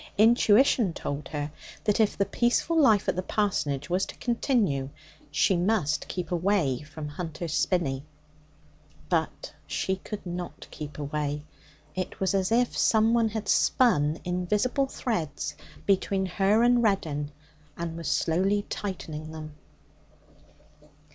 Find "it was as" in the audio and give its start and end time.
11.93-12.51